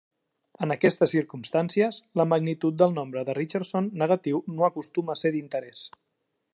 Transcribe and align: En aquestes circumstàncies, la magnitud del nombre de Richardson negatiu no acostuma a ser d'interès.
En 0.65 0.71
aquestes 0.75 1.11
circumstàncies, 1.15 1.99
la 2.21 2.25
magnitud 2.31 2.79
del 2.83 2.97
nombre 2.97 3.25
de 3.29 3.37
Richardson 3.41 3.93
negatiu 4.05 4.43
no 4.59 4.69
acostuma 4.71 5.17
a 5.17 5.23
ser 5.25 5.35
d'interès. 5.39 5.89